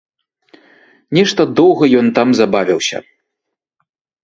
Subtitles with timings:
[1.17, 2.97] Нешта доўга ён там забавіўся.